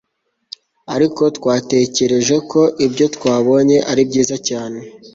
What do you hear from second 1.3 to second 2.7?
twatekereje ko